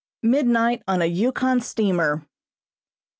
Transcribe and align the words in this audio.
MIDNIGHT 0.23 0.81
ON 0.87 1.03
A 1.03 1.05
YUKON 1.05 1.61
STEAMER. 1.61 2.25